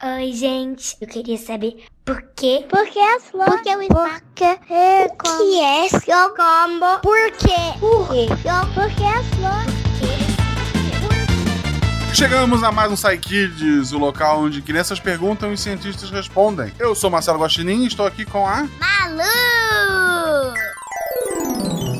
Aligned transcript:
Oi, 0.00 0.32
gente. 0.32 0.96
Eu 1.00 1.08
queria 1.08 1.36
saber 1.36 1.84
por 2.04 2.22
quê? 2.36 2.64
Por 2.70 2.86
que 2.86 3.00
as 3.00 3.24
flores? 3.24 3.52
Por 3.52 3.62
que 3.62 3.74
o 3.74 3.88
Porque 3.88 4.44
é 4.72 5.08
como? 5.08 5.38
que 5.38 5.60
é 5.60 5.88
seu 5.88 6.28
combo? 6.36 7.00
Por 7.02 7.32
quê? 7.32 7.74
Por 7.80 8.08
quê? 8.08 8.28
Por 8.74 8.94
que 8.94 9.02
as 9.02 9.26
flores? 9.34 9.78
Chegamos 12.14 12.62
a 12.62 12.70
mais 12.70 12.92
um 12.92 12.94
Psy 12.94 13.18
Kids, 13.18 13.90
o 13.90 13.98
local 13.98 14.42
onde 14.42 14.62
crianças 14.62 15.00
perguntam 15.00 15.52
e 15.52 15.58
cientistas 15.58 16.10
respondem. 16.10 16.72
Eu 16.78 16.94
sou 16.94 17.10
Marcelo 17.10 17.40
Guaxinim 17.40 17.82
e 17.82 17.88
estou 17.88 18.06
aqui 18.06 18.24
com 18.24 18.46
a... 18.46 18.68
Malu! 18.78 19.24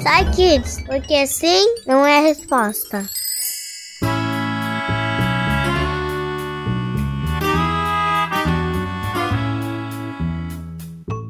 Sai, 0.05 0.31
kids, 0.31 0.85
porque 0.87 1.27
sim 1.27 1.75
não 1.85 2.07
é 2.07 2.19
a 2.19 2.23
resposta. 2.23 3.05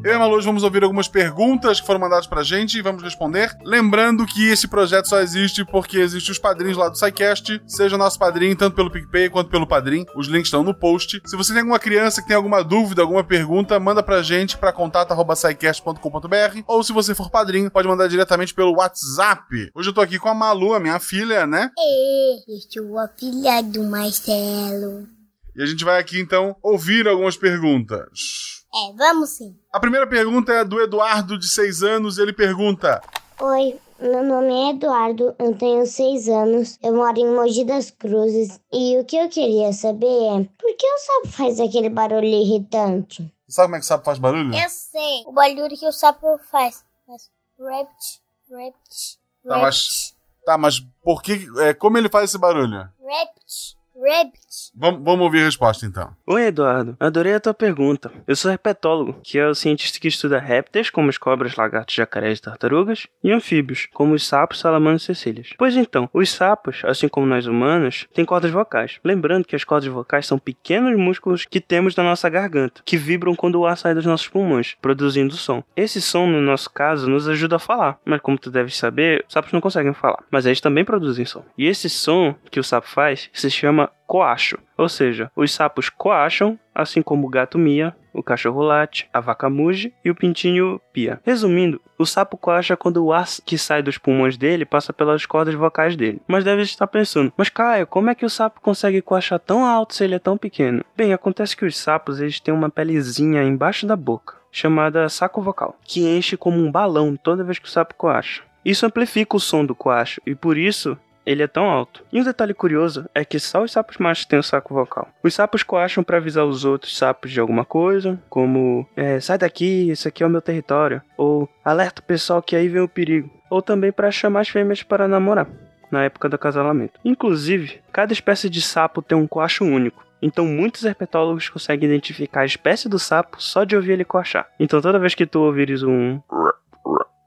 Eu 0.08 0.14
e 0.14 0.16
a 0.16 0.18
Malu 0.20 0.36
hoje 0.36 0.46
vamos 0.46 0.62
ouvir 0.62 0.82
algumas 0.82 1.06
perguntas 1.06 1.82
que 1.82 1.86
foram 1.86 2.00
mandadas 2.00 2.26
pra 2.26 2.42
gente 2.42 2.78
e 2.78 2.80
vamos 2.80 3.02
responder. 3.02 3.54
Lembrando 3.62 4.24
que 4.24 4.48
esse 4.48 4.66
projeto 4.66 5.06
só 5.06 5.20
existe 5.20 5.66
porque 5.66 5.98
existem 5.98 6.32
os 6.32 6.38
padrinhos 6.38 6.78
lá 6.78 6.88
do 6.88 6.96
SciCast. 6.96 7.60
Seja 7.66 7.98
nosso 7.98 8.18
padrinho, 8.18 8.56
tanto 8.56 8.74
pelo 8.74 8.90
PicPay 8.90 9.28
quanto 9.28 9.50
pelo 9.50 9.66
Padrim. 9.66 10.06
Os 10.16 10.26
links 10.26 10.46
estão 10.46 10.64
no 10.64 10.72
post. 10.72 11.20
Se 11.26 11.36
você 11.36 11.52
tem 11.52 11.60
alguma 11.60 11.78
criança 11.78 12.22
que 12.22 12.28
tem 12.28 12.36
alguma 12.38 12.64
dúvida, 12.64 13.02
alguma 13.02 13.22
pergunta, 13.22 13.78
manda 13.78 14.02
pra 14.02 14.22
gente 14.22 14.56
pra 14.56 14.72
contato.scicast.com.br 14.72 16.62
ou 16.66 16.82
se 16.82 16.90
você 16.90 17.14
for 17.14 17.28
padrinho, 17.28 17.70
pode 17.70 17.86
mandar 17.86 18.08
diretamente 18.08 18.54
pelo 18.54 18.78
WhatsApp. 18.78 19.70
Hoje 19.74 19.90
eu 19.90 19.92
tô 19.92 20.00
aqui 20.00 20.18
com 20.18 20.30
a 20.30 20.34
Malu, 20.34 20.72
a 20.72 20.80
minha 20.80 20.98
filha, 20.98 21.46
né? 21.46 21.70
É, 21.78 22.34
eu 22.50 22.58
sou 22.70 22.98
a 22.98 23.08
filha 23.08 23.60
do 23.60 23.84
Marcelo. 23.84 25.06
E 25.54 25.62
a 25.62 25.66
gente 25.66 25.84
vai 25.84 26.00
aqui 26.00 26.18
então 26.18 26.56
ouvir 26.62 27.06
algumas 27.06 27.36
perguntas. 27.36 28.57
É, 28.74 28.92
vamos 28.96 29.30
sim. 29.30 29.56
A 29.72 29.80
primeira 29.80 30.06
pergunta 30.06 30.52
é 30.52 30.64
do 30.64 30.80
Eduardo, 30.80 31.38
de 31.38 31.48
6 31.48 31.82
anos. 31.82 32.18
Ele 32.18 32.32
pergunta: 32.32 33.02
Oi, 33.40 33.78
meu 34.00 34.22
nome 34.22 34.52
é 34.52 34.70
Eduardo, 34.70 35.34
eu 35.38 35.56
tenho 35.56 35.84
seis 35.86 36.28
anos, 36.28 36.78
eu 36.82 36.94
moro 36.94 37.18
em 37.18 37.34
Mogi 37.34 37.64
das 37.64 37.90
Cruzes 37.90 38.60
e 38.72 38.96
o 38.98 39.04
que 39.04 39.16
eu 39.16 39.28
queria 39.28 39.72
saber 39.72 40.06
é 40.06 40.44
por 40.56 40.76
que 40.76 40.86
o 40.86 40.98
sapo 40.98 41.28
faz 41.28 41.58
aquele 41.58 41.88
barulho 41.88 42.24
irritante? 42.26 43.22
Você 43.46 43.56
sabe 43.56 43.66
como 43.66 43.76
é 43.76 43.78
que 43.78 43.84
o 43.84 43.88
sapo 43.88 44.04
faz 44.04 44.18
barulho? 44.18 44.54
Eu 44.54 44.68
sei. 44.68 45.22
O 45.26 45.32
barulho 45.32 45.76
que 45.76 45.86
o 45.86 45.92
sapo 45.92 46.38
faz. 46.50 46.84
Faz 47.06 47.30
Rabbit, 47.58 48.22
rabbit, 48.50 49.18
Tá, 49.44 49.58
mas, 49.58 50.14
tá, 50.44 50.58
mas 50.58 50.80
por 51.02 51.20
que. 51.22 51.48
É, 51.58 51.74
como 51.74 51.98
ele 51.98 52.08
faz 52.08 52.26
esse 52.30 52.38
barulho? 52.38 52.88
rabbit, 53.00 53.76
rabbit. 53.98 54.38
Vamos, 54.74 55.02
vamos 55.02 55.24
ouvir 55.24 55.40
a 55.40 55.44
resposta 55.44 55.84
então. 55.84 56.14
Oi, 56.26 56.46
Eduardo. 56.46 56.96
Adorei 57.00 57.34
a 57.34 57.40
tua 57.40 57.52
pergunta. 57.52 58.10
Eu 58.26 58.36
sou 58.36 58.50
herpetólogo, 58.50 59.20
que 59.22 59.38
é 59.38 59.46
o 59.46 59.54
cientista 59.54 59.98
que 59.98 60.08
estuda 60.08 60.38
répteis, 60.38 60.88
como 60.88 61.08
as 61.08 61.18
cobras, 61.18 61.56
lagartos, 61.56 61.94
jacarés 61.94 62.38
e 62.38 62.42
tartarugas, 62.42 63.06
e 63.22 63.32
anfíbios, 63.32 63.88
como 63.92 64.14
os 64.14 64.26
sapos, 64.26 64.60
salamandras 64.60 65.02
e 65.02 65.06
cecílias. 65.06 65.50
Pois 65.58 65.76
então, 65.76 66.08
os 66.12 66.30
sapos, 66.30 66.82
assim 66.84 67.08
como 67.08 67.26
nós 67.26 67.46
humanos, 67.46 68.06
têm 68.14 68.24
cordas 68.24 68.50
vocais. 68.50 69.00
Lembrando 69.04 69.46
que 69.46 69.56
as 69.56 69.64
cordas 69.64 69.88
vocais 69.88 70.26
são 70.26 70.38
pequenos 70.38 70.96
músculos 70.96 71.44
que 71.44 71.60
temos 71.60 71.96
na 71.96 72.02
nossa 72.02 72.28
garganta, 72.28 72.82
que 72.84 72.96
vibram 72.96 73.34
quando 73.34 73.56
o 73.56 73.66
ar 73.66 73.76
sai 73.76 73.94
dos 73.94 74.06
nossos 74.06 74.28
pulmões, 74.28 74.76
produzindo 74.80 75.34
som. 75.34 75.62
Esse 75.76 76.00
som, 76.00 76.26
no 76.26 76.40
nosso 76.40 76.70
caso, 76.70 77.08
nos 77.08 77.28
ajuda 77.28 77.56
a 77.56 77.60
falar, 77.60 77.98
mas 78.04 78.20
como 78.20 78.38
tu 78.38 78.50
deves 78.50 78.76
saber, 78.76 79.24
os 79.26 79.32
sapos 79.32 79.52
não 79.52 79.60
conseguem 79.60 79.92
falar, 79.92 80.22
mas 80.30 80.46
eles 80.46 80.60
também 80.60 80.84
produzem 80.84 81.24
som. 81.24 81.44
E 81.56 81.66
esse 81.66 81.88
som 81.88 82.34
que 82.50 82.60
o 82.60 82.64
sapo 82.64 82.88
faz 82.88 83.28
se 83.32 83.50
chama 83.50 83.87
coacho, 84.06 84.58
ou 84.76 84.88
seja, 84.88 85.30
os 85.36 85.52
sapos 85.52 85.88
coacham, 85.88 86.58
assim 86.74 87.02
como 87.02 87.26
o 87.26 87.30
gato 87.30 87.58
mia, 87.58 87.94
o 88.12 88.22
cachorro 88.22 88.62
late, 88.62 89.08
a 89.12 89.20
vaca 89.20 89.48
muge 89.48 89.92
e 90.04 90.10
o 90.10 90.14
pintinho 90.14 90.80
pia. 90.92 91.20
Resumindo, 91.24 91.80
o 91.98 92.06
sapo 92.06 92.36
coacha 92.36 92.76
quando 92.76 93.04
o 93.04 93.12
ar 93.12 93.26
que 93.44 93.58
sai 93.58 93.82
dos 93.82 93.98
pulmões 93.98 94.36
dele 94.36 94.64
passa 94.64 94.92
pelas 94.92 95.26
cordas 95.26 95.54
vocais 95.54 95.96
dele. 95.96 96.20
Mas 96.26 96.44
deve 96.44 96.62
estar 96.62 96.86
pensando, 96.86 97.32
mas 97.36 97.48
Caio, 97.48 97.86
como 97.86 98.10
é 98.10 98.14
que 98.14 98.24
o 98.24 98.30
sapo 98.30 98.60
consegue 98.60 99.02
coachar 99.02 99.38
tão 99.38 99.64
alto 99.64 99.94
se 99.94 100.04
ele 100.04 100.14
é 100.14 100.18
tão 100.18 100.36
pequeno? 100.36 100.84
Bem, 100.96 101.12
acontece 101.12 101.56
que 101.56 101.64
os 101.64 101.76
sapos 101.76 102.20
eles 102.20 102.40
têm 102.40 102.54
uma 102.54 102.70
pelezinha 102.70 103.42
embaixo 103.42 103.86
da 103.86 103.96
boca, 103.96 104.36
chamada 104.50 105.08
saco 105.08 105.42
vocal, 105.42 105.76
que 105.84 106.08
enche 106.08 106.36
como 106.36 106.58
um 106.58 106.70
balão 106.70 107.16
toda 107.16 107.44
vez 107.44 107.58
que 107.58 107.68
o 107.68 107.70
sapo 107.70 107.94
coacha. 107.94 108.42
Isso 108.64 108.84
amplifica 108.84 109.36
o 109.36 109.40
som 109.40 109.64
do 109.64 109.74
coacho 109.74 110.20
e 110.26 110.34
por 110.34 110.56
isso 110.56 110.98
ele 111.28 111.42
é 111.42 111.46
tão 111.46 111.68
alto. 111.68 112.02
E 112.10 112.18
um 112.18 112.24
detalhe 112.24 112.54
curioso 112.54 113.04
é 113.14 113.22
que 113.22 113.38
só 113.38 113.62
os 113.62 113.70
sapos 113.70 113.98
machos 113.98 114.24
têm 114.24 114.38
o 114.38 114.42
saco 114.42 114.72
vocal. 114.72 115.08
Os 115.22 115.34
sapos 115.34 115.62
coacham 115.62 116.02
para 116.02 116.16
avisar 116.16 116.46
os 116.46 116.64
outros 116.64 116.96
sapos 116.96 117.30
de 117.30 117.38
alguma 117.38 117.66
coisa, 117.66 118.18
como 118.30 118.88
é, 118.96 119.20
sai 119.20 119.36
daqui, 119.36 119.90
esse 119.90 120.08
aqui 120.08 120.22
é 120.22 120.26
o 120.26 120.30
meu 120.30 120.40
território, 120.40 121.02
ou 121.18 121.46
alerta 121.62 122.00
o 122.00 122.04
pessoal 122.04 122.40
que 122.40 122.56
aí 122.56 122.66
vem 122.66 122.80
o 122.80 122.88
perigo, 122.88 123.30
ou 123.50 123.60
também 123.60 123.92
para 123.92 124.10
chamar 124.10 124.40
as 124.40 124.48
fêmeas 124.48 124.82
para 124.82 125.06
namorar. 125.06 125.46
Na 125.90 126.04
época 126.04 126.28
do 126.28 126.36
acasalamento. 126.36 127.00
Inclusive, 127.02 127.80
cada 127.90 128.12
espécie 128.12 128.50
de 128.50 128.60
sapo 128.60 129.00
tem 129.00 129.16
um 129.16 129.26
coacho 129.26 129.64
único. 129.64 130.04
Então 130.20 130.44
muitos 130.44 130.84
herpetólogos 130.84 131.48
conseguem 131.48 131.88
identificar 131.88 132.40
a 132.40 132.46
espécie 132.46 132.88
do 132.88 132.98
sapo 132.98 133.40
só 133.40 133.64
de 133.64 133.76
ouvir 133.76 133.92
ele 133.92 134.04
coachar. 134.04 134.48
Então 134.58 134.80
toda 134.80 134.98
vez 134.98 135.14
que 135.14 135.24
tu 135.24 135.40
ouvires 135.40 135.82
um 135.82 136.20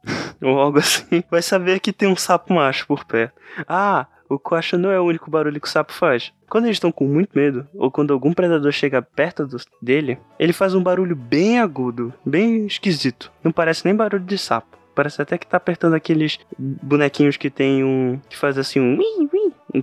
ou 0.41 0.59
algo 0.59 0.79
assim, 0.79 1.23
vai 1.29 1.41
saber 1.41 1.79
que 1.79 1.93
tem 1.93 2.07
um 2.07 2.15
sapo 2.15 2.53
macho 2.53 2.87
por 2.87 3.05
perto. 3.05 3.33
Ah, 3.67 4.05
o 4.29 4.39
coacha 4.39 4.77
não 4.77 4.89
é 4.91 4.99
o 4.99 5.03
único 5.05 5.29
barulho 5.29 5.59
que 5.59 5.67
o 5.67 5.69
sapo 5.69 5.91
faz. 5.91 6.31
Quando 6.49 6.65
eles 6.65 6.75
estão 6.77 6.91
com 6.91 7.05
muito 7.05 7.29
medo, 7.37 7.67
ou 7.75 7.91
quando 7.91 8.13
algum 8.13 8.33
predador 8.33 8.71
chega 8.71 9.01
perto 9.01 9.45
do- 9.45 9.57
dele, 9.81 10.17
ele 10.39 10.53
faz 10.53 10.73
um 10.73 10.81
barulho 10.83 11.15
bem 11.15 11.59
agudo, 11.59 12.13
bem 12.25 12.65
esquisito. 12.65 13.31
Não 13.43 13.51
parece 13.51 13.83
nem 13.85 13.95
barulho 13.95 14.23
de 14.23 14.37
sapo. 14.37 14.77
Parece 14.93 15.21
até 15.21 15.37
que 15.37 15.47
tá 15.47 15.55
apertando 15.57 15.93
aqueles 15.93 16.37
bonequinhos 16.59 17.37
que 17.37 17.49
tem 17.49 17.81
um. 17.83 18.19
que 18.29 18.37
faz 18.37 18.57
assim 18.57 18.79
um. 18.81 18.97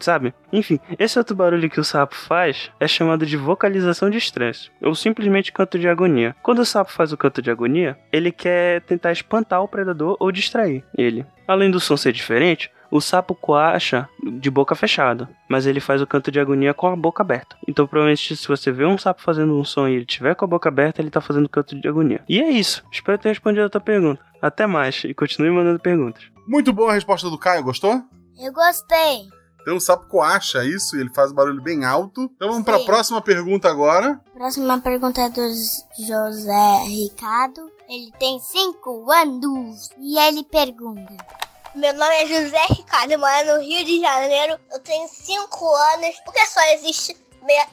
Sabe? 0.00 0.34
Enfim, 0.52 0.78
esse 0.98 1.18
outro 1.18 1.36
barulho 1.36 1.70
que 1.70 1.80
o 1.80 1.84
sapo 1.84 2.14
faz 2.14 2.70
é 2.78 2.88
chamado 2.88 3.24
de 3.24 3.36
vocalização 3.36 4.10
de 4.10 4.18
estresse, 4.18 4.70
ou 4.82 4.94
simplesmente 4.94 5.52
canto 5.52 5.78
de 5.78 5.88
agonia. 5.88 6.34
Quando 6.42 6.60
o 6.60 6.64
sapo 6.64 6.92
faz 6.92 7.12
o 7.12 7.16
canto 7.16 7.40
de 7.40 7.50
agonia, 7.50 7.98
ele 8.12 8.30
quer 8.32 8.82
tentar 8.82 9.12
espantar 9.12 9.62
o 9.62 9.68
predador 9.68 10.16
ou 10.18 10.32
distrair 10.32 10.84
ele. 10.96 11.24
Além 11.46 11.70
do 11.70 11.80
som 11.80 11.96
ser 11.96 12.12
diferente, 12.12 12.70
o 12.90 13.00
sapo 13.00 13.34
coacha 13.34 14.08
de 14.22 14.50
boca 14.50 14.74
fechada, 14.74 15.28
mas 15.48 15.66
ele 15.66 15.80
faz 15.80 16.00
o 16.00 16.06
canto 16.06 16.30
de 16.30 16.40
agonia 16.40 16.74
com 16.74 16.86
a 16.86 16.96
boca 16.96 17.22
aberta. 17.22 17.56
Então, 17.66 17.86
provavelmente, 17.86 18.36
se 18.36 18.48
você 18.48 18.72
vê 18.72 18.84
um 18.84 18.98
sapo 18.98 19.22
fazendo 19.22 19.58
um 19.58 19.64
som 19.64 19.86
e 19.86 19.94
ele 19.94 20.06
tiver 20.06 20.34
com 20.34 20.44
a 20.44 20.48
boca 20.48 20.68
aberta, 20.68 21.00
ele 21.00 21.10
tá 21.10 21.20
fazendo 21.20 21.48
canto 21.48 21.78
de 21.78 21.88
agonia. 21.88 22.22
E 22.28 22.40
é 22.40 22.50
isso. 22.50 22.82
Espero 22.90 23.18
ter 23.18 23.28
respondido 23.28 23.66
a 23.66 23.70
tua 23.70 23.80
pergunta. 23.80 24.22
Até 24.40 24.66
mais 24.66 25.04
e 25.04 25.12
continue 25.12 25.50
mandando 25.50 25.78
perguntas. 25.78 26.24
Muito 26.46 26.72
boa 26.72 26.90
a 26.90 26.94
resposta 26.94 27.28
do 27.28 27.38
Caio, 27.38 27.62
gostou? 27.62 28.02
Eu 28.38 28.52
gostei. 28.52 29.37
Então 29.68 29.76
o 29.76 29.80
sapo 29.82 30.06
coacha 30.06 30.64
isso 30.64 30.96
e 30.96 31.00
ele 31.00 31.10
faz 31.12 31.30
um 31.30 31.34
barulho 31.34 31.60
bem 31.60 31.84
alto. 31.84 32.22
Então 32.34 32.48
vamos 32.48 32.64
para 32.64 32.78
a 32.78 32.84
próxima 32.86 33.20
pergunta 33.20 33.68
agora. 33.68 34.18
Próxima 34.32 34.80
pergunta 34.80 35.20
é 35.20 35.28
do 35.28 35.42
José 35.42 36.84
Ricardo. 36.86 37.70
Ele 37.86 38.10
tem 38.18 38.40
5 38.40 39.12
anos. 39.12 39.90
E 39.98 40.18
ele 40.18 40.42
pergunta: 40.44 41.14
Meu 41.74 41.92
nome 41.92 42.14
é 42.14 42.26
José 42.26 42.64
Ricardo, 42.70 43.10
eu 43.10 43.18
moro 43.18 43.56
no 43.58 43.60
Rio 43.62 43.84
de 43.84 44.00
Janeiro. 44.00 44.58
Eu 44.72 44.80
tenho 44.80 45.06
5 45.06 45.66
anos. 45.94 46.18
Por 46.24 46.32
que 46.32 46.46
só 46.46 46.62
existe 46.72 47.14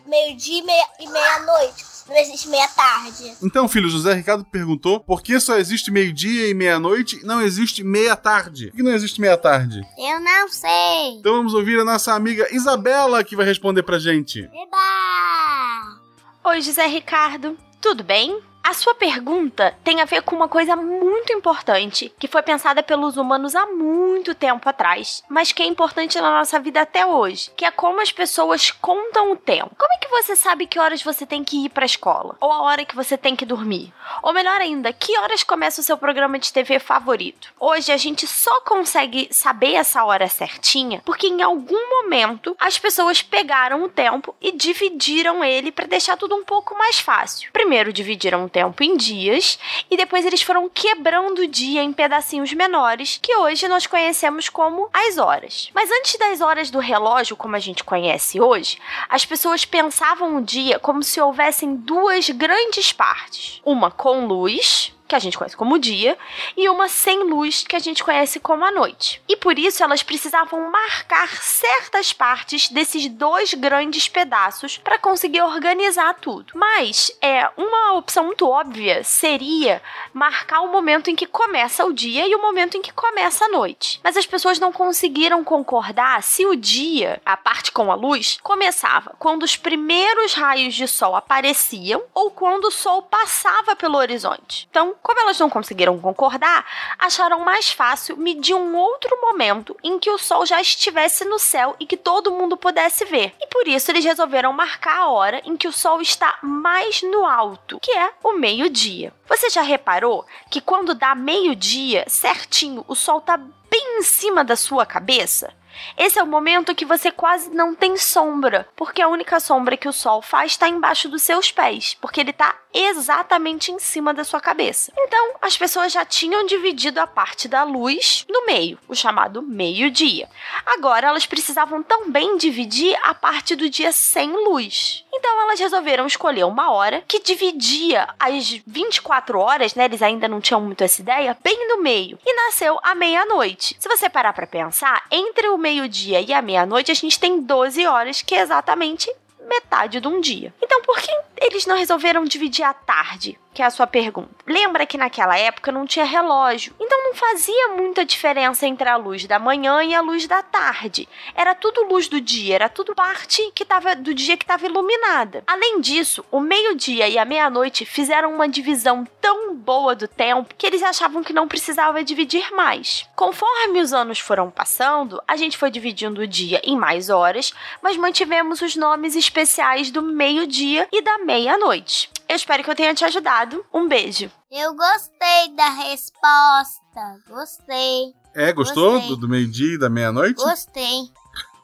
meio-dia 0.08 0.60
e 0.60 0.64
meia- 0.64 0.88
e 1.00 1.08
meia-noite? 1.08 1.86
Não 2.08 2.16
existe 2.18 2.48
meia-tarde. 2.50 3.34
Então, 3.42 3.68
filho, 3.68 3.90
José 3.90 4.14
Ricardo 4.14 4.46
perguntou 4.46 5.00
por 5.00 5.24
que 5.24 5.40
só 5.40 5.58
existe 5.58 5.90
meio-dia 5.90 6.48
e 6.50 6.54
meia-noite 6.54 7.20
e 7.22 7.26
não 7.26 7.42
existe 7.42 7.84
meia-tarde? 7.84 8.68
Por 8.70 8.78
que 8.78 8.84
não 8.84 8.94
existe 8.94 9.20
meia-tarde? 9.20 9.82
Eu 9.98 10.20
não 10.20 10.48
sei. 10.50 11.16
Então 11.18 11.38
vamos 11.38 11.56
ouvir 11.56 11.80
a 11.80 11.84
nossa 11.84 12.14
amiga 12.14 12.48
Isabela 12.56 13.24
que 13.24 13.36
vai 13.36 13.46
responder 13.46 13.82
pra 13.82 13.98
gente. 13.98 14.42
Eba! 14.42 16.00
Oi, 16.44 16.62
José 16.62 16.86
Ricardo. 16.86 17.58
Tudo 17.82 18.04
bem? 18.04 18.40
A 18.68 18.74
sua 18.74 18.96
pergunta 18.96 19.78
tem 19.84 20.02
a 20.02 20.06
ver 20.06 20.24
com 20.24 20.36
uma 20.36 20.48
coisa 20.48 20.76
muito 20.76 21.32
importante, 21.32 22.12
que 22.18 22.28
foi 22.28 22.42
pensada 22.42 22.82
pelos 22.82 23.16
humanos 23.16 23.54
há 23.54 23.68
muito 23.68 24.34
tempo 24.34 24.68
atrás, 24.68 25.24
mas 25.30 25.52
que 25.52 25.62
é 25.62 25.68
importante 25.68 26.20
na 26.20 26.32
nossa 26.32 26.60
vida 26.60 26.82
até 26.82 27.06
hoje, 27.06 27.52
que 27.56 27.64
é 27.64 27.70
como 27.70 28.02
as 28.02 28.12
pessoas 28.12 28.72
contam 28.72 29.34
o 29.34 29.38
tempo. 29.38 29.76
Como 29.78 29.94
você 30.24 30.36
sabe 30.36 30.66
que 30.66 30.80
horas 30.80 31.04
você 31.04 31.26
tem 31.26 31.44
que 31.44 31.66
ir 31.66 31.70
para 31.70 31.84
a 31.84 31.86
escola? 31.86 32.38
Ou 32.40 32.50
a 32.50 32.62
hora 32.62 32.86
que 32.86 32.96
você 32.96 33.18
tem 33.18 33.36
que 33.36 33.46
dormir? 33.46 33.94
Ou 34.24 34.32
melhor 34.32 34.62
ainda, 34.62 34.94
que 34.94 35.18
horas 35.20 35.44
começa 35.44 35.82
o 35.82 35.84
seu 35.84 35.98
programa 35.98 36.40
de 36.40 36.54
TV 36.54 36.80
favorito? 36.80 37.54
Hoje 37.60 37.92
a 37.92 37.98
gente 37.98 38.26
só 38.26 38.62
consegue 38.62 39.28
saber 39.30 39.74
essa 39.74 40.06
hora 40.06 40.30
certinha 40.30 41.02
porque 41.04 41.28
em 41.28 41.42
algum 41.42 41.90
momento 41.90 42.56
as 42.60 42.80
pessoas 42.80 43.22
pegaram 43.22 43.84
o 43.84 43.90
tempo 43.90 44.34
e 44.40 44.54
dividiram 44.54 45.44
ele 45.44 45.70
para 45.70 45.86
deixar 45.86 46.16
tudo 46.16 46.34
um 46.34 46.46
pouco 46.46 46.78
mais 46.78 46.98
fácil. 46.98 47.52
Primeiro 47.52 47.92
dividiram 47.92 48.46
o 48.46 48.50
tempo 48.50 48.84
em 48.84 48.96
dias 48.96 49.60
e 49.92 49.98
depois 49.98 50.26
eles 50.26 50.42
foram 50.42 50.70
quebrando 50.70 51.40
o 51.40 51.48
dia 51.48 51.84
em 51.84 51.92
pedacinhos 51.92 52.54
menores, 52.54 53.20
que 53.22 53.36
hoje 53.36 53.68
nós 53.68 53.86
conhecemos 53.86 54.48
como 54.48 54.90
as 54.94 55.18
horas. 55.18 55.70
Mas 55.74 55.92
antes 55.92 56.18
das 56.18 56.40
horas 56.40 56.72
do 56.72 56.80
relógio, 56.80 57.36
como 57.36 57.58
a 57.58 57.60
gente 57.60 57.84
conhece 57.84 58.40
hoje, 58.40 58.80
as 59.10 59.26
pessoas 59.26 59.66
pensavam 59.66 60.05
o 60.38 60.42
dia 60.42 60.80
como 60.80 61.04
se 61.04 61.20
houvessem 61.20 61.76
duas 61.76 62.30
grandes 62.30 62.94
partes: 62.94 63.62
uma 63.66 63.90
com 63.90 64.26
luz 64.26 64.95
que 65.08 65.16
a 65.16 65.20
gente 65.20 65.38
conhece 65.38 65.56
como 65.56 65.80
dia, 65.80 66.18
e 66.58 66.68
uma 66.70 66.88
sem 66.88 67.24
luz, 67.24 67.64
que 67.68 67.76
a 67.76 67.80
gente 67.80 68.04
conhece 68.04 68.40
como 68.40 68.66
a 68.66 68.72
noite. 68.72 69.22
E 69.28 69.36
por 69.36 69.58
isso 69.58 69.84
elas 69.84 70.04
precisavam 70.04 70.72
marcar 70.72 71.28
certas 71.42 72.12
partes 72.12 72.70
desses 72.70 73.08
dois 73.08 73.54
grandes 73.54 74.08
pedaços 74.08 74.78
para 74.78 74.98
conseguir 74.98 75.42
organizar 75.42 76.16
tudo. 76.16 76.54
Mas 76.56 77.12
é 77.22 77.50
uma 77.56 77.94
opção 77.94 78.26
muito 78.26 78.48
óbvia 78.48 79.04
seria 79.04 79.82
marcar 80.14 80.62
o 80.62 80.72
momento 80.72 81.10
em 81.10 81.16
que 81.16 81.26
começa 81.26 81.86
o 81.86 81.94
dia 81.94 82.28
e 82.28 82.36
o 82.36 82.42
momento 82.42 82.78
em 82.78 82.82
que 82.82 82.94
começa 82.94 83.46
a 83.46 83.50
noite. 83.50 84.00
Mas 84.04 84.18
as 84.18 84.26
pessoas 84.26 84.60
não 84.60 84.72
conseguiram 84.72 85.44
concordar 85.44 86.24
se 86.24 86.46
o 86.46 86.56
dia, 86.56 87.22
a 87.26 87.38
parte 87.38 87.72
com 87.72 87.92
a 87.92 87.96
luz, 87.96 88.40
começava 88.42 89.16
quando 89.20 89.44
os 89.44 89.56
primeiros 89.56 90.34
raios 90.34 90.74
de 90.74 90.88
sol 90.88 91.16
apareciam 91.16 92.04
ou 92.14 92.32
quando 92.32 92.66
o 92.66 92.72
sol 92.72 93.02
passava 93.04 93.76
pelo 93.76 93.98
horizonte. 93.98 94.68
Então, 94.70 94.95
como 95.02 95.20
elas 95.20 95.40
não 95.40 95.50
conseguiram 95.50 96.00
concordar, 96.00 96.66
acharam 97.00 97.40
mais 97.40 97.72
fácil 97.72 98.18
medir 98.18 98.54
um 98.54 98.76
outro 98.76 99.20
momento 99.22 99.76
em 99.84 100.00
que 100.00 100.10
o 100.10 100.18
sol 100.18 100.46
já 100.46 100.60
estivesse 100.62 101.26
no 101.26 101.40
céu 101.40 101.76
e 101.80 101.86
que 101.86 101.98
todo 101.98 102.32
mundo 102.32 102.58
pudesse 102.58 103.06
ver. 103.06 103.34
E 103.40 103.48
por 103.48 103.68
isso 103.68 103.92
eles 103.92 104.06
resolveram 104.06 104.54
marcar 104.54 105.00
a 105.00 105.08
hora 105.10 105.42
em 105.46 105.56
que 105.58 105.68
o 105.68 105.74
sol 105.74 106.02
está 106.02 106.38
mais 106.42 107.02
no 107.02 107.26
alto, 107.26 107.80
que 107.80 107.92
é 107.92 108.12
o 108.24 108.34
meio-dia. 108.34 109.14
Você 109.28 109.50
já 109.50 109.62
reparou 109.62 110.26
que 110.50 110.62
quando 110.62 110.94
dá 110.94 111.16
meio-dia, 111.16 112.06
certinho, 112.08 112.86
o 112.88 112.96
sol 112.96 113.20
está 113.20 113.38
bem 113.38 114.00
em 114.00 114.04
cima 114.04 114.44
da 114.44 114.56
sua 114.56 114.86
cabeça? 114.86 115.54
Esse 115.98 116.20
é 116.20 116.24
o 116.24 116.28
momento 116.28 116.76
que 116.76 116.86
você 116.86 117.12
quase 117.12 117.50
não 117.50 117.74
tem 117.76 117.98
sombra, 117.98 118.68
porque 118.76 119.02
a 119.02 119.08
única 119.08 119.40
sombra 119.40 119.78
que 119.78 119.88
o 119.88 119.94
sol 119.94 120.22
faz 120.22 120.52
está 120.52 120.68
embaixo 120.68 121.08
dos 121.08 121.22
seus 121.22 121.52
pés, 121.52 121.96
porque 122.02 122.20
ele 122.20 122.32
está 122.32 122.56
exatamente 122.74 123.72
em 123.72 123.80
cima 123.80 124.14
da 124.14 124.24
sua 124.24 124.42
cabeça. 124.42 124.92
Então, 124.98 125.36
as 125.42 125.58
pessoas 125.58 125.94
já 125.94 126.04
tinham 126.04 126.46
dividido 126.46 127.00
a 127.00 127.08
parte 127.08 127.48
da 127.48 127.64
luz 127.64 128.26
no 128.30 128.46
meio, 128.46 128.78
o 128.88 128.96
chamado 128.96 129.42
meio-dia. 129.42 130.30
Agora, 130.66 131.08
elas 131.08 131.26
precisavam 131.26 131.82
também 131.82 132.38
dividir 132.38 132.98
a 133.02 133.14
parte 133.14 133.56
do 133.56 133.70
dia 133.70 133.92
sem 133.92 134.32
luz. 134.32 135.05
Então, 135.28 135.42
elas 135.42 135.60
resolveram 135.60 136.06
escolher 136.06 136.44
uma 136.44 136.72
hora 136.72 137.04
que 137.08 137.20
dividia 137.20 138.08
as 138.20 138.62
24 138.68 139.40
horas, 139.40 139.74
né? 139.74 139.86
Eles 139.86 140.04
ainda 140.04 140.28
não 140.28 140.40
tinham 140.40 140.62
muito 140.62 140.84
essa 140.84 141.02
ideia, 141.02 141.36
bem 141.44 141.68
no 141.68 141.82
meio. 141.82 142.20
E 142.24 142.32
nasceu 142.32 142.80
a 142.84 142.94
meia-noite. 142.94 143.76
Se 143.80 143.90
você 143.90 144.08
parar 144.08 144.34
para 144.34 144.46
pensar, 144.46 145.04
entre 145.10 145.48
o 145.48 145.58
meio-dia 145.58 146.22
e 146.22 146.32
a 146.32 146.44
meia-noite, 146.44 146.92
a 146.92 146.94
gente 146.94 147.20
tem 147.20 147.42
12 147.42 147.88
horas, 147.88 148.22
que 148.22 148.36
é 148.36 148.42
exatamente 148.42 149.12
metade 149.50 150.00
de 150.00 150.08
um 150.08 150.22
dia. 150.22 150.54
Então, 150.62 150.80
por 150.84 151.00
que 151.00 151.12
eles 151.38 151.66
não 151.66 151.78
resolveram 151.78 152.24
dividir 152.26 152.64
a 152.64 152.74
tarde? 152.74 153.38
Que 153.54 153.62
é 153.62 153.66
a 153.66 153.70
sua 153.70 153.88
pergunta. 153.88 154.36
Lembra 154.46 154.86
que 154.86 154.98
naquela 154.98 155.38
época 155.38 155.72
não 155.72 155.86
tinha 155.86 156.04
relógio, 156.04 156.74
então 156.78 157.04
não 157.06 157.16
fazia 157.16 157.70
muita 157.70 158.04
diferença 158.04 158.68
entre 158.68 158.90
a 158.90 158.98
luz 158.98 159.26
da 159.26 159.40
manhã 159.40 159.82
e 159.82 159.96
a 159.96 160.02
luz 160.02 160.28
da 160.28 160.44
tarde. 160.44 161.08
Era 161.34 161.56
tudo 161.56 161.86
luz 161.86 162.10
do 162.10 162.20
dia, 162.20 162.56
era 162.56 162.68
tudo 162.68 162.94
parte 162.94 163.50
que 163.56 163.64
tava, 163.64 163.96
do 163.96 164.14
dia 164.14 164.36
que 164.36 164.44
estava 164.44 164.66
iluminada. 164.66 165.42
Além 165.48 165.80
disso, 165.80 166.26
o 166.30 166.42
meio-dia 166.42 167.08
e 167.08 167.18
a 167.18 167.24
meia-noite 167.24 167.86
fizeram 167.86 168.34
uma 168.34 168.50
divisão 168.50 169.08
tão 169.22 169.56
boa 169.56 169.96
do 169.96 170.08
tempo 170.08 170.54
que 170.56 170.68
eles 170.68 170.84
achavam 170.84 171.24
que 171.24 171.34
não 171.34 171.48
precisava 171.48 172.04
dividir 172.04 172.52
mais. 172.54 173.10
Conforme 173.16 173.82
os 173.82 173.94
anos 173.94 174.20
foram 174.20 174.52
passando, 174.52 175.22
a 175.26 175.38
gente 175.38 175.58
foi 175.58 175.72
dividindo 175.72 176.22
o 176.22 176.28
dia 176.28 176.62
em 176.64 176.78
mais 176.78 177.10
horas, 177.10 177.54
mas 177.82 177.96
mantivemos 177.96 178.62
os 178.62 178.76
nomes 178.76 179.16
especiais 179.16 179.90
do 179.90 180.02
meio-dia 180.02 180.88
e 180.92 181.02
da 181.02 181.18
meia-noite. 181.26 182.10
Eu 182.30 182.36
espero 182.36 182.64
que 182.64 182.70
eu 182.70 182.76
tenha 182.76 182.94
te 182.94 183.04
ajudado. 183.04 183.66
Um 183.74 183.88
beijo. 183.88 184.32
Eu 184.52 184.76
gostei 184.76 185.56
da 185.56 185.70
resposta. 185.70 187.20
Gostei. 187.28 188.14
É, 188.34 188.54
gostou 188.54 188.94
Gostei. 188.94 189.10
do, 189.10 189.18
do 189.18 189.28
meio-dia 189.28 189.76
e 189.76 189.80
da 189.80 189.90
meia-noite? 189.90 190.44
Gostei. 190.44 191.10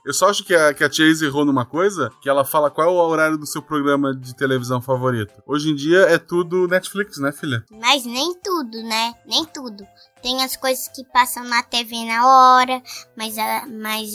Eu 0.03 0.13
só 0.13 0.30
acho 0.30 0.44
que 0.44 0.53
a, 0.56 0.74
que 0.74 0.83
a 0.83 0.92
Chase 0.92 1.24
errou 1.25 1.45
numa 1.45 1.63
coisa, 1.65 2.09
que 2.21 2.27
ela 2.30 2.44
fala 2.44 2.71
qual 2.71 2.88
é 2.88 2.92
o 2.92 2.95
horário 3.07 3.38
do 3.38 3.45
seu 3.45 3.62
programa 3.62 4.15
de 4.15 4.36
televisão 4.36 4.81
favorito. 4.81 5.31
Hoje 5.45 5.69
em 5.69 5.75
dia 5.75 6.00
é 6.01 6.18
tudo 6.18 6.68
Netflix, 6.68 7.19
né, 7.19 7.31
filha? 7.31 7.63
Mas 7.69 8.03
nem 8.03 8.33
tudo, 8.42 8.81
né? 8.81 9.13
Nem 9.27 9.45
tudo. 9.45 9.83
Tem 10.24 10.44
as 10.44 10.56
coisas 10.56 10.88
que 10.88 11.03
passam 11.12 11.44
na 11.44 11.62
TV 11.62 12.03
na 12.06 12.25
hora, 12.27 12.81
mas, 13.15 13.38
a- 13.38 13.68
mas 13.68 14.09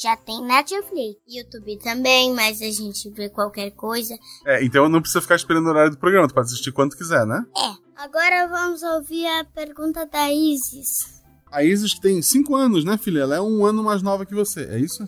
já 0.00 0.16
tem 0.16 0.40
Netflix. 0.44 1.20
YouTube 1.28 1.76
também, 1.82 2.32
mas 2.32 2.62
a 2.62 2.70
gente 2.70 3.10
vê 3.10 3.28
qualquer 3.28 3.72
coisa. 3.72 4.14
É, 4.46 4.64
então 4.64 4.88
não 4.88 5.00
precisa 5.00 5.20
ficar 5.22 5.34
esperando 5.36 5.66
o 5.66 5.70
horário 5.70 5.90
do 5.90 5.98
programa, 5.98 6.28
tu 6.28 6.34
pode 6.34 6.46
assistir 6.46 6.70
quando 6.70 6.96
quiser, 6.96 7.26
né? 7.26 7.44
É. 7.56 7.82
Agora 8.00 8.46
vamos 8.48 8.82
ouvir 8.84 9.26
a 9.26 9.44
pergunta 9.44 10.06
da 10.06 10.32
Isis. 10.32 11.20
A 11.50 11.62
Isis 11.64 11.94
tem 11.98 12.22
5 12.22 12.54
anos, 12.56 12.84
né, 12.84 12.96
filha? 12.96 13.20
Ela 13.20 13.36
é 13.36 13.40
um 13.40 13.66
ano 13.66 13.82
mais 13.82 14.02
nova 14.02 14.24
que 14.24 14.34
você, 14.34 14.62
é 14.70 14.78
isso? 14.78 15.06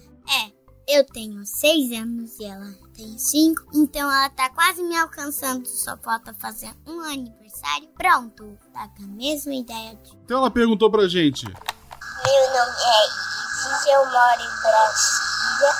Eu 0.86 1.04
tenho 1.04 1.44
seis 1.46 1.90
anos 1.92 2.38
e 2.38 2.44
ela 2.44 2.70
tem 2.94 3.16
cinco, 3.18 3.62
então 3.72 4.02
ela 4.10 4.28
tá 4.28 4.50
quase 4.50 4.82
me 4.82 4.96
alcançando. 4.96 5.66
Só 5.66 5.96
falta 5.96 6.34
fazer 6.34 6.70
um 6.86 7.00
aniversário. 7.00 7.88
Pronto, 7.96 8.58
tá 8.72 8.88
com 8.88 9.04
a 9.04 9.06
mesma 9.06 9.54
ideia 9.54 9.96
de 9.96 10.16
Então 10.24 10.38
ela 10.38 10.50
perguntou 10.50 10.90
pra 10.90 11.08
gente: 11.08 11.46
Meu 11.46 11.54
nome 11.54 12.76
é 12.76 13.06
Isis, 13.06 13.86
eu 13.86 14.04
moro 14.04 14.42
em 14.42 14.62
Brasília. 14.62 15.74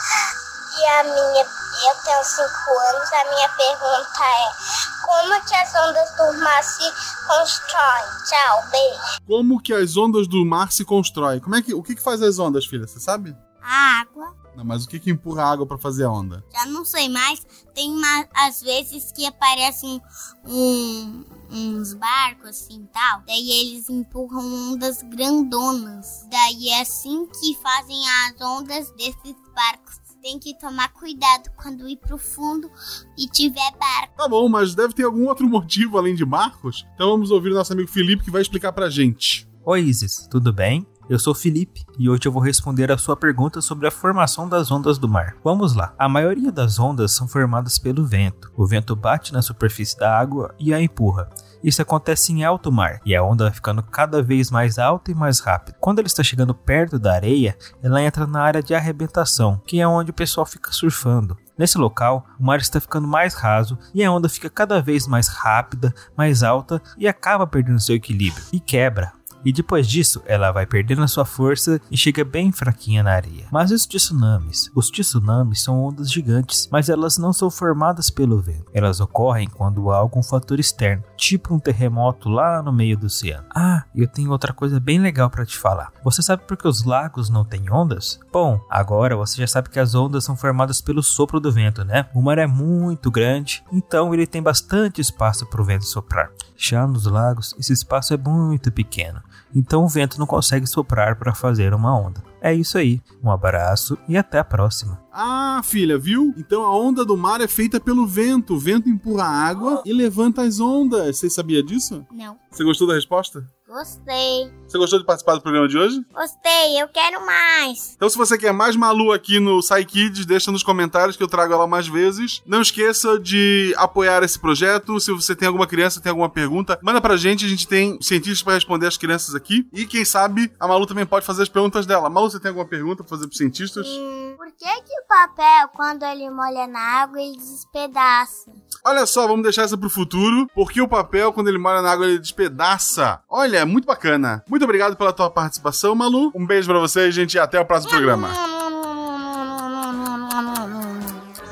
E 0.77 0.85
a 0.87 1.05
minha. 1.05 1.45
Eu 1.45 1.95
tenho 2.05 2.25
5 2.25 2.43
anos. 2.43 3.13
A 3.13 3.25
minha 3.35 3.49
pergunta 3.51 4.25
é: 4.25 5.05
Como 5.05 5.45
que 5.47 5.55
as 5.55 5.75
ondas 5.75 6.11
do 6.17 6.41
mar 6.43 6.65
se 6.65 6.93
constroem? 7.27 8.25
Tchau, 8.27 8.65
beijo. 8.71 9.23
como 9.27 9.61
que 9.61 9.75
as 9.75 9.97
ondas 9.97 10.27
do 10.27 10.45
mar 10.47 10.73
se 10.73 10.85
constroem? 10.85 11.41
Como 11.41 11.55
é 11.57 11.63
que, 11.63 11.75
o 11.75 11.83
que, 11.83 11.95
que 11.95 12.03
faz 12.03 12.23
as 12.23 12.39
ondas, 12.39 12.65
filha? 12.67 12.87
Você 12.87 12.99
sabe? 12.99 13.37
a 13.65 14.01
água. 14.01 14.44
Não, 14.57 14.65
mas 14.65 14.85
o 14.85 14.89
que, 14.89 15.01
que 15.01 15.11
empurra 15.11 15.43
a 15.43 15.51
água 15.51 15.67
pra 15.67 15.79
fazer 15.79 16.05
a 16.05 16.11
onda? 16.11 16.45
Já 16.53 16.67
não 16.67 16.85
sei 16.85 17.09
mais. 17.09 17.45
Tem 17.75 17.91
uma, 17.91 18.27
às 18.35 18.63
vezes 18.63 19.11
que 19.13 19.27
aparecem 19.27 20.01
um, 20.47 21.25
uns 21.51 21.95
barcos 21.95 22.51
assim 22.51 22.89
tal. 22.93 23.23
Daí 23.27 23.51
eles 23.51 23.89
empurram 23.89 24.73
ondas 24.73 25.03
grandonas. 25.03 26.27
Daí 26.31 26.69
é 26.69 26.81
assim 26.83 27.27
que 27.27 27.57
fazem 27.61 28.01
as 28.09 28.41
ondas 28.41 28.91
desses 28.93 29.37
barcos. 29.55 30.05
Tem 30.23 30.39
que 30.39 30.59
tomar 30.59 30.91
cuidado 30.95 31.51
quando 31.55 31.87
ir 31.87 31.99
pro 31.99 32.17
fundo 32.17 32.71
e 33.19 33.29
tiver 33.29 33.77
barco. 33.79 34.17
Tá 34.17 34.27
bom, 34.27 34.49
mas 34.49 34.75
deve 34.75 34.95
ter 34.95 35.05
algum 35.05 35.27
outro 35.29 35.47
motivo 35.51 35.99
além 35.99 36.15
de 36.15 36.25
barcos? 36.25 36.87
Então 36.95 37.11
vamos 37.11 37.31
ouvir 37.31 37.51
o 37.51 37.55
nosso 37.55 37.75
amigo 37.75 37.91
Felipe 37.91 38.25
que 38.25 38.31
vai 38.31 38.41
explicar 38.41 38.73
pra 38.73 38.89
gente. 38.89 39.47
Oi 39.67 39.83
Isis, 39.83 40.27
tudo 40.31 40.53
bem? 40.53 40.87
Eu 41.09 41.19
sou 41.19 41.35
Felipe 41.35 41.85
e 41.99 42.09
hoje 42.09 42.23
eu 42.25 42.33
vou 42.33 42.41
responder 42.41 42.91
a 42.91 42.97
sua 42.97 43.15
pergunta 43.15 43.61
sobre 43.61 43.87
a 43.87 43.91
formação 43.91 44.49
das 44.49 44.71
ondas 44.71 44.97
do 44.97 45.07
mar. 45.07 45.37
Vamos 45.45 45.75
lá. 45.75 45.93
A 45.99 46.09
maioria 46.09 46.51
das 46.51 46.79
ondas 46.79 47.13
são 47.13 47.29
formadas 47.29 47.79
pelo 47.79 48.07
vento. 48.07 48.51
O 48.57 48.67
vento 48.67 48.97
bate 48.97 49.31
na 49.31 49.43
superfície 49.43 49.99
da 49.99 50.19
água 50.19 50.55
e 50.59 50.73
a 50.73 50.81
empurra. 50.81 51.29
Isso 51.63 51.83
acontece 51.83 52.33
em 52.33 52.43
alto 52.43 52.73
mar 52.73 53.01
e 53.05 53.15
a 53.15 53.23
onda 53.23 53.45
vai 53.45 53.53
ficando 53.53 53.83
cada 53.83 54.23
vez 54.23 54.51
mais 54.51 54.79
alta 54.79 55.11
e 55.11 55.15
mais 55.15 55.41
rápida. 55.41 55.77
Quando 55.79 55.99
ela 55.99 56.07
está 56.07 56.23
chegando 56.23 56.55
perto 56.55 56.99
da 56.99 57.13
areia, 57.13 57.57
ela 57.83 58.03
entra 58.03 58.27
na 58.27 58.41
área 58.41 58.63
de 58.63 58.75
arrebentação, 58.75 59.61
que 59.67 59.81
é 59.81 59.87
onde 59.87 60.11
o 60.11 60.15
pessoal 60.15 60.47
fica 60.47 60.73
surfando. 60.73 61.37
Nesse 61.57 61.79
local, 61.79 62.27
o 62.41 62.45
mar 62.45 62.59
está 62.59 62.81
ficando 62.81 63.07
mais 63.07 63.35
raso 63.35 63.79
e 63.95 64.03
a 64.03 64.11
onda 64.11 64.29
fica 64.29 64.51
cada 64.51 64.81
vez 64.81 65.07
mais 65.07 65.29
rápida, 65.29 65.95
mais 66.17 66.43
alta 66.43 66.83
e 66.99 67.07
acaba 67.07 67.47
perdendo 67.47 67.81
seu 67.81 67.95
equilíbrio 67.95 68.43
e 68.53 68.59
quebra. 68.59 69.13
E 69.45 69.53
depois 69.53 69.87
disso, 69.87 70.23
ela 70.27 70.53
vai 70.53 70.67
perdendo 70.67 71.03
a 71.03 71.09
sua 71.09 71.25
força 71.25 71.81
e 71.91 71.97
chega 71.97 72.25
bem 72.25 72.51
fraquinha 72.51 73.03
na 73.03 73.13
areia. 73.13 73.47
Mas 73.53 73.71
os 73.71 73.87
tsunamis? 73.87 74.71
Os 74.75 74.91
tsunamis 74.91 75.63
são 75.63 75.83
ondas 75.83 76.11
gigantes, 76.11 76.69
mas 76.71 76.89
elas 76.89 77.19
não 77.19 77.33
são 77.33 77.51
formadas 77.51 78.11
pelo 78.11 78.41
vento. 78.41 78.71
Elas 78.73 79.01
ocorrem 79.01 79.49
quando 79.49 79.91
há 79.91 79.97
algum 79.97 80.23
fator 80.23 80.59
externo, 80.59 81.05
tipo 81.17 81.55
um 81.55 81.59
terremoto 81.59 82.29
lá 82.29 82.63
no 82.63 82.73
meio 82.73 82.97
do 82.97 83.07
oceano. 83.07 83.47
Ah, 83.55 83.85
eu 83.95 84.09
tenho 84.09 84.31
outra 84.31 84.53
coisa 84.53 84.81
bem 84.81 84.99
legal 84.99 85.29
para 85.29 85.47
te 85.47 85.59
falar. 85.59 85.93
Você 86.03 86.23
sabe 86.23 86.45
por 86.45 86.57
que 86.57 86.69
os 86.69 86.85
lagos 86.85 87.29
não 87.29 87.45
têm 87.45 87.71
ondas? 87.71 88.19
Bom, 88.33 88.61
agora 88.71 89.17
você 89.17 89.41
já 89.41 89.47
sabe 89.47 89.69
que 89.69 89.79
as 89.79 89.95
ondas 89.95 90.25
são 90.25 90.37
formadas 90.37 90.81
pelo 90.81 91.03
sopro 91.03 91.41
do 91.41 91.53
vento, 91.53 91.85
né? 91.85 92.07
O 92.15 92.23
mar 92.23 92.39
é 92.39 92.47
muito 92.47 93.11
grande, 93.11 93.63
então 93.73 94.13
ele 94.15 94.27
tem 94.27 94.43
bastante 94.43 95.01
espaço 95.01 95.47
para 95.47 95.61
o 95.61 95.65
vento 95.65 95.85
soprar. 95.85 96.31
Já 96.57 96.87
nos 96.87 97.05
lagos, 97.07 97.55
esse 97.59 97.73
espaço 97.73 98.15
é 98.15 98.17
muito 98.17 98.71
pequeno. 98.71 99.21
Então 99.55 99.85
o 99.85 99.89
vento 99.89 100.19
não 100.19 100.27
consegue 100.27 100.67
soprar 100.67 101.17
para 101.17 101.35
fazer 101.35 101.73
uma 101.73 101.97
onda. 101.99 102.23
É 102.41 102.53
isso 102.53 102.77
aí, 102.77 103.01
um 103.23 103.31
abraço 103.31 103.97
e 104.09 104.17
até 104.17 104.39
a 104.39 104.45
próxima. 104.45 105.01
Ah, 105.13 105.63
filha, 105.65 105.97
viu? 105.97 106.35
Então 106.37 106.63
a 106.63 106.77
onda 106.77 107.05
do 107.05 107.17
mar 107.17 107.41
é 107.41 107.49
feita 107.49 107.81
pelo 107.81 108.07
vento. 108.07 108.55
O 108.55 108.59
vento 108.59 108.89
empurra 108.89 109.25
a 109.25 109.31
água 109.47 109.83
e 109.87 109.93
levanta 109.93 110.43
as 110.43 110.61
ondas. 110.61 111.17
Você 111.17 111.31
sabia 111.31 111.63
disso? 111.63 112.05
Não. 112.13 112.37
Você 112.51 112.65
gostou 112.65 112.87
da 112.87 112.95
resposta? 112.95 113.47
Gostei. 113.75 114.53
Você 114.69 114.79
gostou 114.79 115.01
de 115.01 115.05
participar 115.05 115.35
do 115.35 115.41
programa 115.41 115.67
de 115.67 115.77
hoje? 115.77 116.01
Gostei, 116.13 116.81
eu 116.81 116.87
quero 116.87 117.27
mais. 117.27 117.95
Então, 117.97 118.09
se 118.09 118.17
você 118.17 118.39
quer 118.39 118.53
mais 118.53 118.77
Malu 118.77 119.11
aqui 119.11 119.41
no 119.41 119.61
SciKids, 119.61 120.25
deixa 120.25 120.53
nos 120.53 120.63
comentários 120.63 121.17
que 121.17 121.23
eu 121.25 121.27
trago 121.27 121.53
ela 121.53 121.67
mais 121.67 121.89
vezes. 121.89 122.41
Não 122.47 122.63
esqueça 122.63 123.19
de 123.19 123.75
apoiar 123.77 124.23
esse 124.23 124.39
projeto. 124.39 125.01
Se 125.01 125.11
você 125.11 125.35
tem 125.35 125.49
alguma 125.49 125.67
criança, 125.67 126.01
tem 126.01 126.11
alguma 126.11 126.29
pergunta, 126.31 126.79
manda 126.81 127.01
pra 127.01 127.17
gente. 127.17 127.45
A 127.45 127.49
gente 127.49 127.67
tem 127.67 128.01
cientistas 128.01 128.43
para 128.45 128.55
responder 128.55 128.87
as 128.87 128.97
crianças 128.97 129.35
aqui. 129.35 129.69
E 129.73 129.85
quem 129.87 130.05
sabe 130.05 130.53
a 130.61 130.69
Malu 130.69 130.87
também 130.87 131.05
pode 131.05 131.27
fazer 131.27 131.43
as 131.43 131.49
perguntas 131.49 131.85
dela. 131.85 132.09
Malu, 132.09 132.31
você 132.31 132.39
tem 132.39 132.51
alguma 132.51 132.69
pergunta 132.69 133.03
pra 133.03 133.11
fazer 133.11 133.27
pros 133.27 133.39
cientistas? 133.39 133.89
Hum, 133.89 134.35
por 134.37 134.53
que, 134.53 134.83
que 134.83 135.01
o 135.01 135.09
papel, 135.09 135.69
quando 135.75 136.05
ele 136.05 136.31
molha 136.31 136.69
na 136.69 137.03
água, 137.03 137.21
ele 137.21 137.37
despedaça? 137.37 138.53
Olha 138.87 139.07
só, 139.07 139.27
vamos 139.27 139.43
deixar 139.43 139.63
essa 139.63 139.79
pro 139.79 139.89
futuro. 139.89 140.47
Porque 140.55 140.81
o 140.81 140.87
papel, 140.89 141.33
quando 141.33 141.49
ele 141.49 141.59
molha 141.59 141.81
na 141.81 141.91
água, 141.91 142.07
ele 142.07 142.19
despedaça. 142.19 143.21
Olha, 143.29 143.65
muito 143.65 143.87
bacana. 143.87 144.45
Muito 144.49 144.63
obrigado 144.65 144.95
pela 144.95 145.13
tua 145.13 145.31
participação, 145.31 145.95
Malu. 145.95 146.31
Um 146.35 146.47
beijo 146.47 146.69
pra 146.69 146.79
você, 146.79 147.11
gente, 147.11 147.35
e 147.35 147.39
até 147.39 147.59
o 147.59 147.65
próximo 147.65 147.91
programa. 147.91 148.29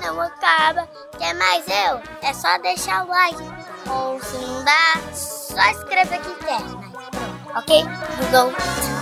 Não 0.02 0.20
acaba. 0.20 0.86
Quer 1.18 1.34
mais 1.34 1.64
eu? 1.66 2.00
É 2.20 2.34
só 2.34 2.58
deixar 2.58 3.04
o 3.04 3.08
like. 3.08 3.42
Ou 3.88 4.20
se 4.22 4.36
não 4.36 4.64
dá, 4.64 5.14
só 5.14 5.70
escrever 5.70 6.20
que 6.20 6.34
quer. 6.44 6.60
Pronto, 6.60 7.58
ok? 7.58 7.84
Google. 8.30 9.01